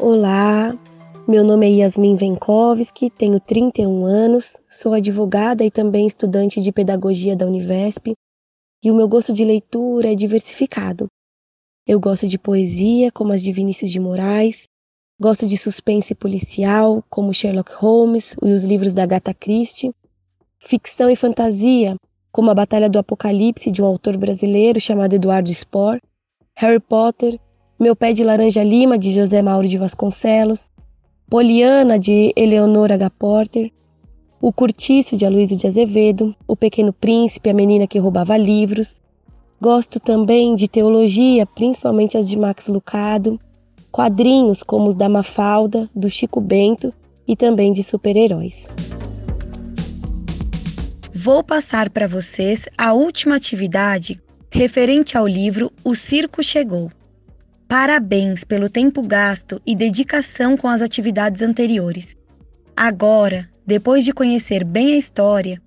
[0.00, 0.78] Olá,
[1.26, 7.34] meu nome é Yasmin Venkovski, tenho 31 anos, sou advogada e também estudante de pedagogia
[7.34, 8.12] da Univesp,
[8.84, 11.08] e o meu gosto de leitura é diversificado.
[11.84, 14.68] Eu gosto de poesia, como as de Vinícius de Moraes,
[15.20, 19.92] gosto de suspense policial, como Sherlock Holmes e os livros da Agatha Christie,
[20.60, 21.96] ficção e fantasia,
[22.30, 25.98] como A Batalha do Apocalipse, de um autor brasileiro chamado Eduardo Spohr,
[26.54, 27.36] Harry Potter,
[27.80, 30.68] Meu Pé de Laranja Lima, de José Mauro de Vasconcelos,
[31.30, 33.08] Poliana, de Eleonora H.
[33.10, 33.70] Porter,
[34.40, 39.00] O Curtiço, de Aloysio de Azevedo, O Pequeno Príncipe, A Menina que Roubava Livros.
[39.60, 43.38] Gosto também de teologia, principalmente as de Max Lucado,
[43.92, 46.92] quadrinhos como os da Mafalda, do Chico Bento
[47.28, 48.66] e também de super-heróis.
[51.14, 54.20] Vou passar para vocês a última atividade
[54.50, 56.90] referente ao livro O Circo Chegou.
[57.68, 62.16] Parabéns pelo tempo gasto e dedicação com as atividades anteriores.
[62.74, 65.60] Agora, depois de conhecer bem a história,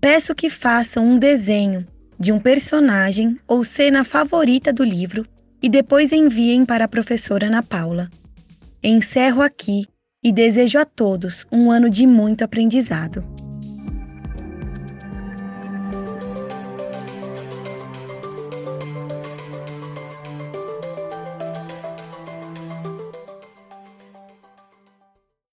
[0.00, 1.84] peço que façam um desenho
[2.18, 5.26] de um personagem ou cena favorita do livro
[5.62, 8.08] e depois enviem para a professora Ana Paula.
[8.82, 9.84] Encerro aqui
[10.24, 13.22] e desejo a todos um ano de muito aprendizado.